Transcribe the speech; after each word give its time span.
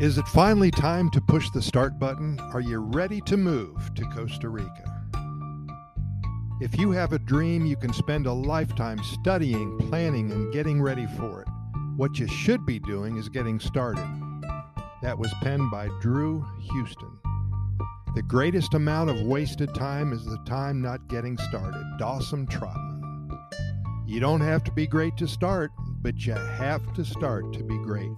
Is 0.00 0.16
it 0.16 0.28
finally 0.28 0.70
time 0.70 1.10
to 1.10 1.20
push 1.20 1.50
the 1.50 1.60
start 1.60 1.98
button? 1.98 2.38
Are 2.54 2.60
you 2.60 2.78
ready 2.78 3.20
to 3.22 3.36
move 3.36 3.92
to 3.96 4.04
Costa 4.04 4.48
Rica? 4.48 4.84
If 6.60 6.78
you 6.78 6.92
have 6.92 7.12
a 7.12 7.18
dream, 7.18 7.66
you 7.66 7.74
can 7.74 7.92
spend 7.92 8.26
a 8.26 8.32
lifetime 8.32 9.02
studying, 9.02 9.76
planning, 9.76 10.30
and 10.30 10.52
getting 10.52 10.80
ready 10.80 11.08
for 11.16 11.42
it. 11.42 11.48
What 11.96 12.20
you 12.20 12.28
should 12.28 12.64
be 12.64 12.78
doing 12.78 13.16
is 13.16 13.28
getting 13.28 13.58
started. 13.58 14.06
That 15.02 15.18
was 15.18 15.34
penned 15.42 15.68
by 15.68 15.88
Drew 16.00 16.46
Houston. 16.70 17.18
The 18.14 18.22
greatest 18.22 18.74
amount 18.74 19.10
of 19.10 19.22
wasted 19.22 19.74
time 19.74 20.12
is 20.12 20.24
the 20.24 20.38
time 20.46 20.80
not 20.80 21.08
getting 21.08 21.36
started. 21.38 21.84
Dawson 21.98 22.46
Trotman. 22.46 23.02
You 24.06 24.20
don't 24.20 24.42
have 24.42 24.62
to 24.62 24.70
be 24.70 24.86
great 24.86 25.16
to 25.16 25.26
start, 25.26 25.72
but 26.02 26.24
you 26.24 26.34
have 26.34 26.94
to 26.94 27.04
start 27.04 27.52
to 27.54 27.64
be 27.64 27.76
great. 27.78 28.12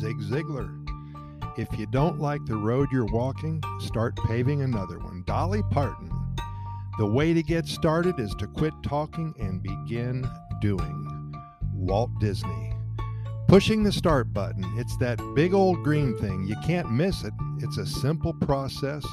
Zig 0.00 0.18
Ziglar. 0.18 0.74
If 1.58 1.68
you 1.78 1.86
don't 1.86 2.18
like 2.18 2.44
the 2.46 2.56
road 2.56 2.88
you're 2.90 3.04
walking, 3.04 3.62
start 3.80 4.16
paving 4.16 4.62
another 4.62 4.98
one. 4.98 5.22
Dolly 5.26 5.62
Parton. 5.70 6.10
The 6.98 7.06
way 7.06 7.34
to 7.34 7.42
get 7.42 7.66
started 7.66 8.18
is 8.18 8.34
to 8.36 8.46
quit 8.46 8.72
talking 8.82 9.34
and 9.38 9.62
begin 9.62 10.26
doing. 10.62 11.34
Walt 11.74 12.10
Disney. 12.18 12.72
Pushing 13.46 13.82
the 13.82 13.92
start 13.92 14.32
button, 14.32 14.64
it's 14.76 14.96
that 14.98 15.20
big 15.34 15.52
old 15.52 15.82
green 15.82 16.16
thing. 16.16 16.46
You 16.46 16.56
can't 16.64 16.90
miss 16.90 17.22
it. 17.22 17.34
It's 17.58 17.76
a 17.76 17.84
simple 17.84 18.32
process. 18.32 19.04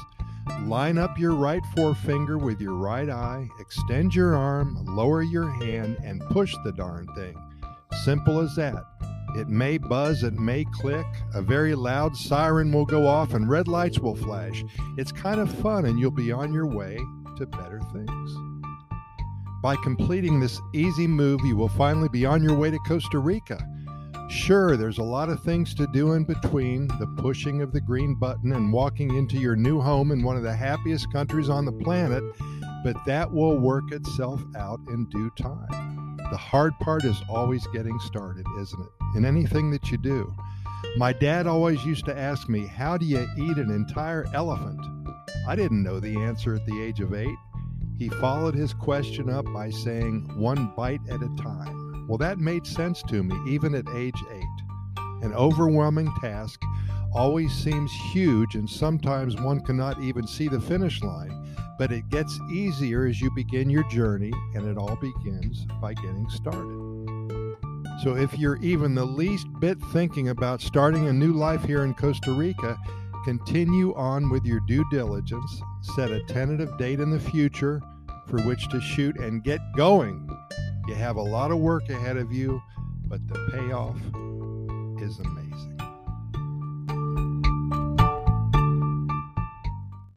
Line 0.62 0.96
up 0.96 1.18
your 1.18 1.34
right 1.34 1.62
forefinger 1.76 2.38
with 2.38 2.62
your 2.62 2.74
right 2.74 3.10
eye, 3.10 3.46
extend 3.60 4.14
your 4.14 4.34
arm, 4.34 4.86
lower 4.86 5.22
your 5.22 5.50
hand, 5.50 5.98
and 6.02 6.22
push 6.30 6.54
the 6.64 6.72
darn 6.72 7.06
thing. 7.14 7.36
Simple 8.04 8.40
as 8.40 8.54
that. 8.56 8.84
It 9.38 9.48
may 9.48 9.78
buzz, 9.78 10.24
it 10.24 10.34
may 10.34 10.64
click, 10.64 11.06
a 11.32 11.40
very 11.40 11.76
loud 11.76 12.16
siren 12.16 12.72
will 12.72 12.84
go 12.84 13.06
off, 13.06 13.34
and 13.34 13.48
red 13.48 13.68
lights 13.68 14.00
will 14.00 14.16
flash. 14.16 14.64
It's 14.96 15.12
kind 15.12 15.38
of 15.38 15.48
fun, 15.60 15.84
and 15.84 15.96
you'll 15.96 16.10
be 16.10 16.32
on 16.32 16.52
your 16.52 16.66
way 16.66 16.98
to 17.36 17.46
better 17.46 17.80
things. 17.92 18.36
By 19.62 19.76
completing 19.76 20.40
this 20.40 20.60
easy 20.74 21.06
move, 21.06 21.40
you 21.44 21.54
will 21.54 21.68
finally 21.68 22.08
be 22.08 22.26
on 22.26 22.42
your 22.42 22.56
way 22.56 22.72
to 22.72 22.78
Costa 22.80 23.20
Rica. 23.20 23.64
Sure, 24.28 24.76
there's 24.76 24.98
a 24.98 25.04
lot 25.04 25.28
of 25.28 25.40
things 25.44 25.72
to 25.74 25.86
do 25.92 26.14
in 26.14 26.24
between 26.24 26.88
the 26.98 27.06
pushing 27.18 27.62
of 27.62 27.70
the 27.72 27.80
green 27.80 28.16
button 28.16 28.52
and 28.52 28.72
walking 28.72 29.14
into 29.14 29.38
your 29.38 29.54
new 29.54 29.80
home 29.80 30.10
in 30.10 30.24
one 30.24 30.36
of 30.36 30.42
the 30.42 30.52
happiest 30.52 31.12
countries 31.12 31.48
on 31.48 31.64
the 31.64 31.70
planet, 31.70 32.24
but 32.82 32.96
that 33.06 33.32
will 33.32 33.56
work 33.56 33.92
itself 33.92 34.42
out 34.56 34.80
in 34.88 35.08
due 35.10 35.30
time. 35.38 36.07
The 36.30 36.36
hard 36.36 36.78
part 36.80 37.04
is 37.04 37.22
always 37.28 37.66
getting 37.68 37.98
started, 38.00 38.46
isn't 38.60 38.80
it? 38.80 39.16
In 39.16 39.24
anything 39.24 39.70
that 39.70 39.90
you 39.90 39.98
do. 39.98 40.34
My 40.96 41.12
dad 41.12 41.46
always 41.46 41.84
used 41.84 42.04
to 42.04 42.16
ask 42.16 42.48
me, 42.48 42.66
How 42.66 42.96
do 42.96 43.06
you 43.06 43.26
eat 43.36 43.56
an 43.56 43.70
entire 43.70 44.26
elephant? 44.34 44.80
I 45.46 45.56
didn't 45.56 45.82
know 45.82 46.00
the 46.00 46.18
answer 46.18 46.54
at 46.54 46.66
the 46.66 46.82
age 46.82 47.00
of 47.00 47.14
eight. 47.14 47.38
He 47.98 48.08
followed 48.08 48.54
his 48.54 48.74
question 48.74 49.30
up 49.30 49.44
by 49.52 49.70
saying, 49.70 50.30
One 50.38 50.72
bite 50.76 51.00
at 51.08 51.22
a 51.22 51.34
time. 51.36 52.06
Well, 52.08 52.18
that 52.18 52.38
made 52.38 52.66
sense 52.66 53.02
to 53.04 53.22
me 53.22 53.34
even 53.50 53.74
at 53.74 53.88
age 53.94 54.22
eight. 54.32 54.44
An 55.22 55.32
overwhelming 55.34 56.12
task 56.20 56.60
always 57.14 57.52
seems 57.52 57.92
huge, 58.12 58.54
and 58.54 58.68
sometimes 58.68 59.40
one 59.40 59.60
cannot 59.60 60.00
even 60.00 60.26
see 60.26 60.48
the 60.48 60.60
finish 60.60 61.02
line. 61.02 61.56
But 61.78 61.92
it 61.92 62.08
gets 62.08 62.38
easier 62.50 63.06
as 63.06 63.20
you 63.20 63.30
begin 63.34 63.70
your 63.70 63.88
journey, 63.88 64.32
and 64.54 64.66
it 64.66 64.76
all 64.76 64.96
begins 64.96 65.64
by 65.80 65.94
getting 65.94 66.28
started. 66.28 67.56
So, 68.02 68.16
if 68.16 68.36
you're 68.38 68.58
even 68.58 68.94
the 68.94 69.04
least 69.04 69.46
bit 69.60 69.78
thinking 69.92 70.28
about 70.28 70.60
starting 70.60 71.08
a 71.08 71.12
new 71.12 71.32
life 71.32 71.64
here 71.64 71.84
in 71.84 71.94
Costa 71.94 72.32
Rica, 72.32 72.76
continue 73.24 73.94
on 73.94 74.28
with 74.30 74.44
your 74.44 74.60
due 74.66 74.84
diligence, 74.90 75.62
set 75.94 76.10
a 76.10 76.22
tentative 76.24 76.76
date 76.78 77.00
in 77.00 77.10
the 77.10 77.20
future 77.20 77.80
for 78.28 78.40
which 78.42 78.68
to 78.68 78.80
shoot, 78.80 79.18
and 79.18 79.42
get 79.42 79.60
going. 79.76 80.28
You 80.86 80.94
have 80.94 81.16
a 81.16 81.22
lot 81.22 81.50
of 81.50 81.58
work 81.58 81.88
ahead 81.88 82.16
of 82.16 82.32
you, 82.32 82.62
but 83.06 83.26
the 83.26 83.34
payoff 83.50 83.96
is 85.02 85.18
amazing. 85.18 85.77